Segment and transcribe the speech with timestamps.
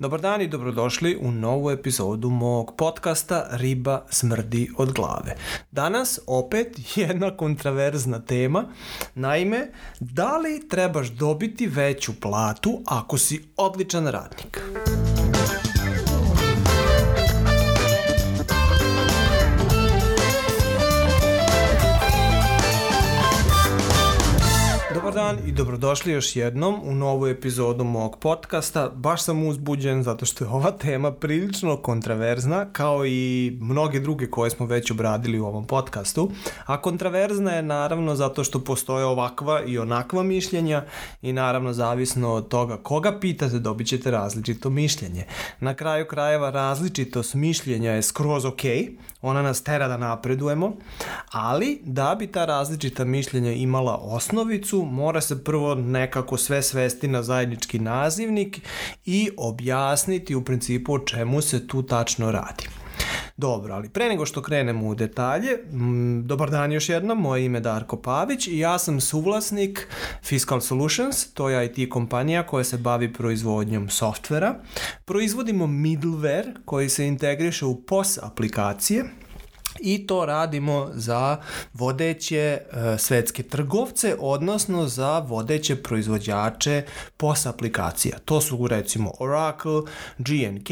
[0.00, 5.36] Dobar dan i dobrodošli u novu epizodu mog podcasta Riba smrdi od glave.
[5.70, 8.64] Danas opet jedna kontraverzna tema.
[9.14, 14.60] Naime, da li trebaš dobiti veću platu ako si odličan radnik?
[14.74, 15.07] Dobar
[25.58, 28.90] dobrodošli još jednom u novu epizodu mog podcasta.
[28.94, 34.50] Baš sam uzbuđen zato što je ova tema prilično kontraverzna kao i mnoge druge koje
[34.50, 36.30] smo već obradili u ovom podcastu.
[36.66, 40.84] A kontraverzna je naravno zato što postoje ovakva i onakva mišljenja
[41.22, 45.24] i naravno zavisno od toga koga pitate dobit ćete različito mišljenje.
[45.60, 48.62] Na kraju krajeva različitost mišljenja je skroz ok,
[49.22, 50.72] ona nas tera da napredujemo,
[51.32, 57.22] ali da bi ta različita mišljenja imala osnovicu, mora se prvo nekako sve svesti na
[57.22, 58.60] zajednički nazivnik
[59.04, 62.68] i objasniti u principu o čemu se tu tačno radi.
[63.36, 67.58] Dobro, ali pre nego što krenemo u detalje, m, dobar dan još jednom, moje ime
[67.58, 69.88] je Darko Pavić i ja sam suvlasnik
[70.22, 74.54] Fiscal Solutions, to je IT kompanija koja se bavi proizvodnjom softvera.
[75.04, 79.04] Proizvodimo middleware koji se integriše u POS aplikacije,
[79.80, 81.36] i to radimo za
[81.74, 82.60] vodeće e,
[82.98, 86.82] svetske trgovce, odnosno za vodeće proizvođače
[87.16, 88.18] POS aplikacija.
[88.24, 89.82] To su recimo Oracle,
[90.18, 90.70] GNK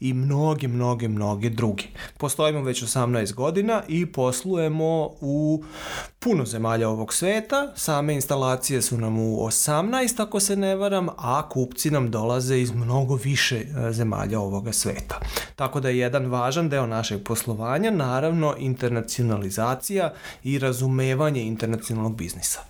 [0.00, 1.84] i mnoge, mnoge, mnoge druge.
[2.18, 5.64] Postojimo već 18 godina i poslujemo u
[6.18, 7.72] puno zemalja ovog sveta.
[7.74, 12.72] Same instalacije su nam u 18, ako se ne varam, a kupci nam dolaze iz
[12.72, 15.20] mnogo više e, zemalja ovoga sveta.
[15.56, 18.25] Tako da je jedan važan deo našeg poslovanja, naravno,
[18.58, 20.12] internacionalizacija
[20.44, 22.60] i razumevanje internacionalnog biznisa.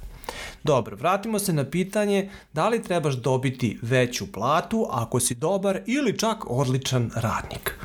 [0.64, 6.18] Dobro, vratimo se na pitanje da li trebaš dobiti veću platu ako si dobar ili
[6.18, 7.78] čak odličan radnik.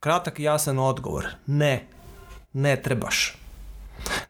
[0.00, 1.86] Kratak i jasan odgovor, ne,
[2.52, 3.38] ne trebaš.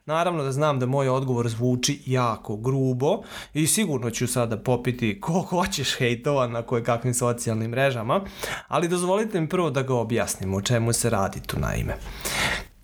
[0.05, 3.21] Naravno da znam da moj odgovor zvuči jako grubo
[3.53, 8.21] i sigurno ću sada popiti ko hoćeš hejtova na koje kakvim socijalnim mrežama,
[8.67, 11.97] ali dozvolite mi prvo da ga objasnim o čemu se radi tu naime.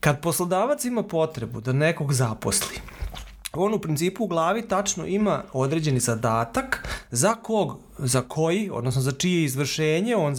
[0.06, 2.76] Kad poslodavac ima potrebu da nekog zaposli,
[3.54, 9.12] on u principu u glavi tačno ima određeni zadatak za kog za koji, odnosno za
[9.12, 10.36] čije izvršenje on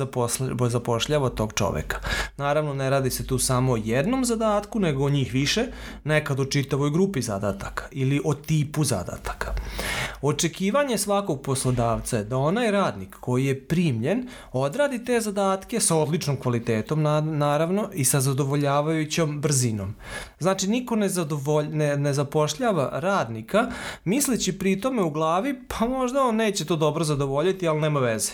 [0.68, 2.00] zapošljava tog čoveka.
[2.36, 5.66] Naravno, ne radi se tu samo o jednom zadatku, nego o njih više,
[6.04, 9.54] nekad o čitavoj grupi zadataka ili o tipu zadataka.
[10.22, 16.36] Očekivanje svakog poslodavca je da onaj radnik koji je primljen odradi te zadatke sa odličnom
[16.36, 19.94] kvalitetom, naravno, i sa zadovoljavajućom brzinom.
[20.38, 23.66] Znači, niko ne, zadovolj, ne, ne zapošljava radnika
[24.04, 28.32] misleći pri tome u glavi, pa možda on neće to dobro zadovoljiti, ali nema veze.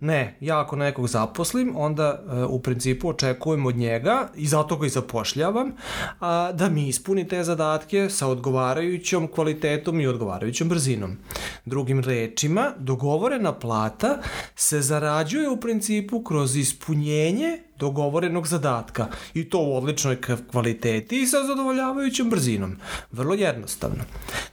[0.00, 4.86] Ne, ja ako nekog zaposlim, onda e, u principu očekujem od njega i zato ga
[4.86, 5.72] i zapošljavam
[6.20, 11.16] a, da mi ispuni te zadatke sa odgovarajućom kvalitetom i odgovarajućom brzinom.
[11.64, 14.18] Drugim rečima, dogovorena plata
[14.56, 20.20] se zarađuje u principu kroz ispunjenje dogovorenog zadatka i to u odličnoj
[20.50, 22.76] kvaliteti i sa zadovoljavajućom brzinom.
[23.12, 24.04] Vrlo jednostavno.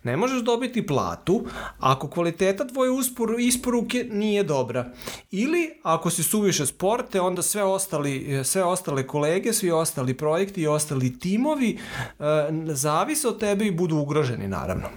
[0.03, 1.45] Ne možeš dobiti platu
[1.79, 2.91] ako kvaliteta tvoje
[3.39, 4.91] isporuke nije dobra.
[5.31, 10.67] Ili ako si suviše sporte, onda sve, ostali, sve ostale kolege, svi ostali projekti i
[10.67, 11.77] ostali timovi
[12.19, 12.23] e,
[12.67, 14.87] zavise od tebe i budu ugroženi naravno.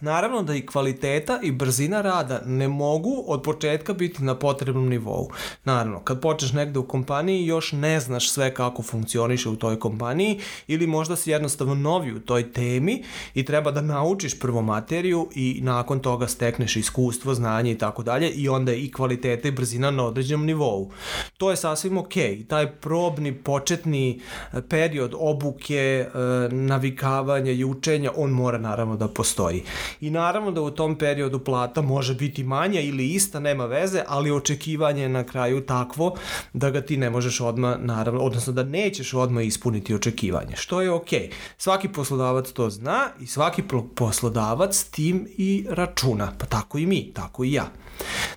[0.00, 5.30] Naravno da i kvaliteta i brzina rada ne mogu od početka biti na potrebnom nivou.
[5.64, 10.40] Naravno, kad počneš negde u kompaniji još ne znaš sve kako funkcioniše u toj kompaniji
[10.66, 13.04] ili možda si jednostavno novi u toj temi
[13.34, 18.30] i treba da naučiš prvo materiju i nakon toga stekneš iskustvo, znanje i tako dalje
[18.30, 20.90] i onda i kvaliteta i brzina na određenom nivou.
[21.36, 22.14] To je sasvim ok.
[22.48, 24.20] Taj probni početni
[24.52, 26.08] e, period obuke, e,
[26.54, 29.62] navikavanja i učenja, on mora naravno da postoji
[30.00, 34.30] i naravno da u tom periodu plata može biti manja ili ista, nema veze, ali
[34.30, 36.16] očekivanje je na kraju takvo
[36.52, 40.90] da ga ti ne možeš odmah, naravno, odnosno da nećeš odmah ispuniti očekivanje, što je
[40.90, 41.28] okej.
[41.28, 41.32] Okay.
[41.58, 43.62] Svaki poslodavac to zna i svaki
[43.94, 47.66] poslodavac tim i računa, pa tako i mi, tako i ja.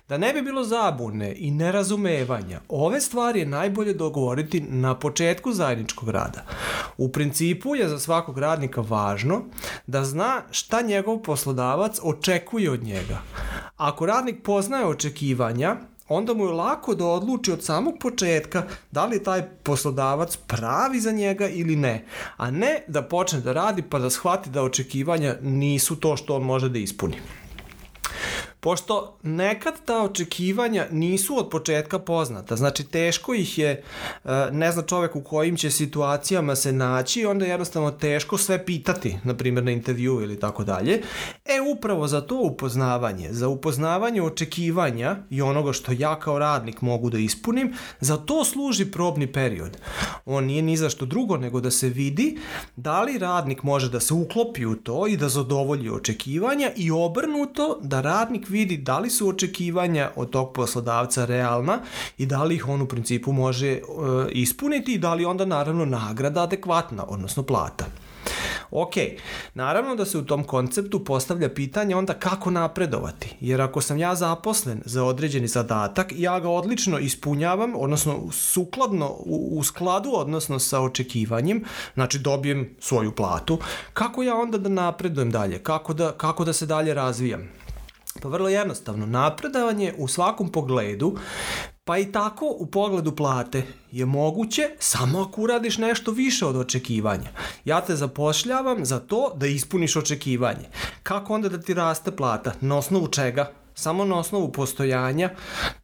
[0.08, 6.08] Da ne bi bilo zabune i nerazumevanja, ove stvari je najbolje dogovoriti na početku zajedničkog
[6.08, 6.44] rada.
[6.96, 9.42] U principu je za svakog radnika važno
[9.86, 11.41] da zna šta njegov poslodavac
[12.02, 13.18] očekuje od njega.
[13.76, 15.76] Ako radnik poznaje očekivanja,
[16.08, 21.12] onda mu je lako da odluči od samog početka da li taj poslodavac pravi za
[21.12, 22.04] njega ili ne,
[22.36, 26.42] a ne da počne da radi pa da shvati da očekivanja nisu to što on
[26.42, 27.16] može da ispuni.
[28.64, 33.82] Pošto nekad ta očekivanja nisu od početka poznata, znači teško ih je, e,
[34.52, 39.34] ne zna čovek u kojim će situacijama se naći onda jednostavno teško sve pitati, na
[39.34, 41.02] primjer na intervju ili tako dalje.
[41.44, 47.10] E, upravo za to upoznavanje, za upoznavanje očekivanja i onoga što ja kao radnik mogu
[47.10, 49.76] da ispunim, za to služi probni period.
[50.24, 52.38] On nije ni za što drugo nego da se vidi
[52.76, 57.78] da li radnik može da se uklopi u to i da zadovolji očekivanja i obrnuto
[57.82, 61.78] da radnik vidi da li su očekivanja od tog poslodavca realna
[62.18, 63.80] i da li ih on u principu može e,
[64.30, 67.86] ispuniti i da li onda naravno nagrada adekvatna, odnosno plata.
[68.70, 68.94] Ok,
[69.54, 74.14] naravno da se u tom konceptu postavlja pitanje onda kako napredovati, jer ako sam ja
[74.14, 80.80] zaposlen za određeni zadatak, ja ga odlično ispunjavam, odnosno sukladno, u, u skladu, odnosno sa
[80.80, 81.64] očekivanjem,
[81.94, 83.58] znači dobijem svoju platu,
[83.92, 87.61] kako ja onda da napredujem dalje, kako da, kako da se dalje razvijam?
[88.22, 91.16] Pa vrlo jednostavno, napredavanje u svakom pogledu,
[91.84, 97.28] pa i tako u pogledu plate je moguće samo ako uradiš nešto više od očekivanja.
[97.64, 100.68] Ja te zapošljavam za to da ispuniš očekivanje.
[101.02, 102.52] Kako onda da ti raste plata?
[102.60, 103.52] Na osnovu čega?
[103.74, 105.30] Samo na osnovu postojanja,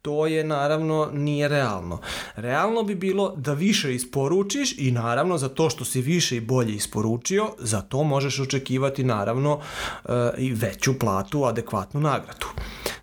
[0.01, 1.99] to je naravno nije realno.
[2.35, 6.73] Realno bi bilo da više isporučiš i naravno za to što si više i bolje
[6.73, 9.59] isporučio, za to možeš očekivati naravno
[10.05, 12.47] e, i veću platu, adekvatnu nagradu.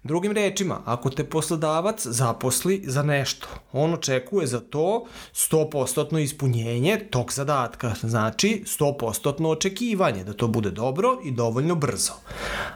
[0.06, 5.04] Drugim rečima, ako te poslodavac zaposli za nešto, on očekuje za to
[5.34, 12.12] 100% ispunjenje tog zadatka, znači 100% očekivanje da to bude dobro i dovoljno brzo.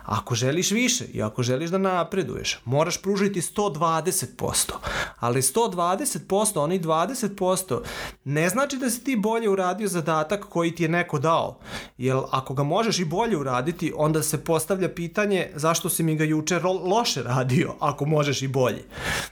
[0.05, 4.73] Ako želiš više i ako želiš da napreduješ, moraš pružiti 120%,
[5.21, 7.81] ali 120%, oni 20%
[8.25, 11.59] ne znači da si ti bolje uradio zadatak koji ti je neko dao,
[11.99, 16.25] jer ako ga možeš i bolje uraditi, onda se postavlja pitanje zašto si mi ga
[16.25, 18.83] juče loše loše radio, ako možeš i bolje.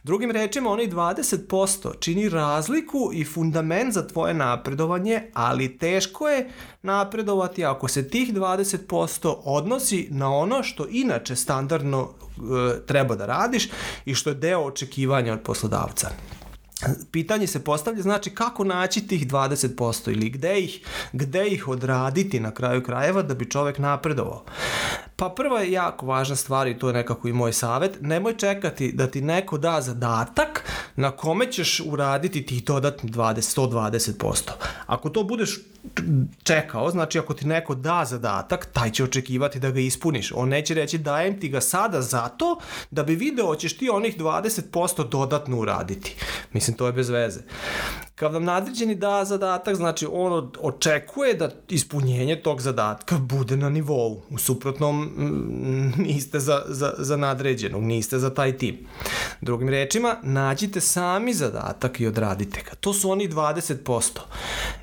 [0.02, 6.50] Drugim rečima, onaj 20% čini razliku i fundament za tvoje napredovanje, ali teško je
[6.82, 13.69] napredovati ako se tih 20% odnosi na ono što inače standardno e, treba da radiš
[14.05, 16.08] i što je deo očekivanja od poslodavca
[17.11, 20.81] pitanje se postavlja znači kako naći tih 20% ili gde ih,
[21.12, 24.44] gde ih odraditi na kraju krajeva da bi čovek napredovao.
[25.20, 28.92] Pa prva je jako važna stvar i to je nekako i moj savet, nemoj čekati
[28.92, 30.64] da ti neko da zadatak
[30.96, 34.50] na kome ćeš uraditi tih dodatni 20, 120%.
[34.86, 35.58] Ako to budeš
[36.42, 40.32] čekao, znači ako ti neko da zadatak, taj će očekivati da ga ispuniš.
[40.34, 42.58] On neće reći dajem ti ga sada zato
[42.90, 46.16] da bi video hoćeš ti onih 20% dodatno uraditi.
[46.52, 47.40] Mislim, to je bez veze.
[48.18, 54.22] Kad vam nadređeni da zadatak, znači on očekuje da ispunjenje tog zadatka bude na nivou.
[54.30, 58.78] U suprotnom mm, niste za, za, za nadređenog, niste za taj tim.
[59.40, 62.74] Drugim rečima, nađite sami zadatak i odradite ga.
[62.74, 64.20] To su oni 20%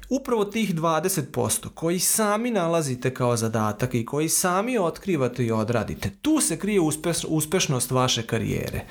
[0.10, 6.40] upravo tih 20% koji sami nalazite kao zadatak i koji sami otkrivate i odradite, tu
[6.42, 8.86] se krije uspeš, uspešnost vaše karijere.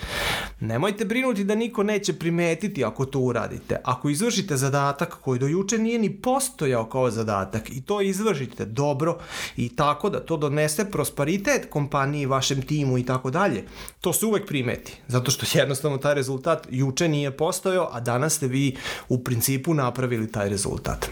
[0.60, 3.80] Nemojte brinuti da niko neće primetiti ako to uradite.
[3.84, 9.18] Ako izvršite zadatak koji do juče nije ni postojao kao zadatak i to izvršite dobro
[9.56, 13.64] i tako da to donese prosperitet kompaniji, vašem timu i tako dalje,
[14.00, 15.00] to se uvek primeti.
[15.08, 18.76] Zato što jednostavno taj rezultat juče nije postojao, a danas ste vi
[19.08, 21.03] u principu napravili taj rezultat.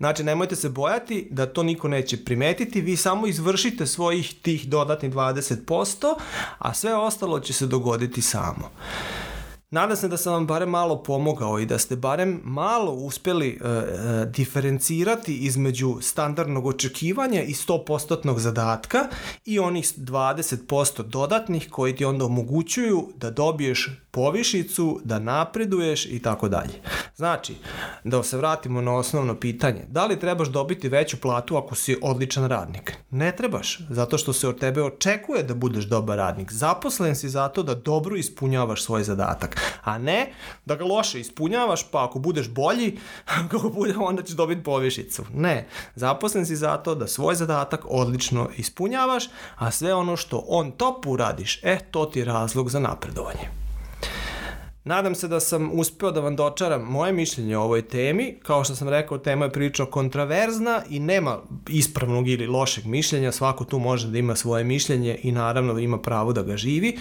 [0.00, 5.12] Znači, nemojte se bojati da to niko neće primetiti, vi samo izvršite svojih tih dodatnih
[5.12, 6.14] 20%,
[6.58, 8.70] a sve ostalo će se dogoditi samo.
[9.72, 13.66] Nadam se da sam vam barem malo pomogao i da ste barem malo uspeli uh,
[13.66, 18.98] uh, diferencirati između standardnog očekivanja i 100% zadatka
[19.44, 26.48] i onih 20% dodatnih koji ti onda omogućuju da dobiješ povišicu, da napreduješ i tako
[26.48, 26.72] dalje.
[27.16, 27.54] Znači,
[28.04, 32.48] da se vratimo na osnovno pitanje, da li trebaš dobiti veću platu ako si odličan
[32.48, 32.92] radnik?
[33.10, 36.52] Ne trebaš, zato što se od tebe očekuje da budeš dobar radnik.
[36.52, 40.32] Zaposlen si zato da dobro ispunjavaš svoj zadatak, a ne
[40.64, 42.98] da ga loše ispunjavaš, pa ako budeš bolji,
[43.50, 45.24] kako bude, onda ćeš dobiti povišicu.
[45.34, 49.24] Ne, zaposlen si zato da svoj zadatak odlično ispunjavaš,
[49.56, 53.69] a sve ono što on top uradiš, e, to ti je razlog za napredovanje.
[54.84, 58.38] Nadam se da sam uspeo da vam dočaram moje mišljenje o ovoj temi.
[58.42, 63.32] Kao što sam rekao, tema je prilično kontraverzna i nema ispravnog ili lošeg mišljenja.
[63.32, 66.98] Svako tu može da ima svoje mišljenje i naravno ima pravo da ga živi.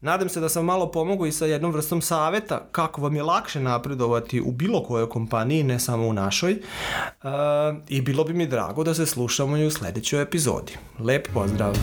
[0.00, 3.60] Nadam se da sam malo pomogao i sa jednom vrstom saveta kako vam je lakše
[3.60, 6.52] napredovati u bilo kojoj kompaniji, ne samo u našoj.
[6.52, 6.58] E,
[7.88, 10.72] I bilo bi mi drago da se slušamo i u sledećoj epizodi.
[10.98, 11.74] Lep pozdrav!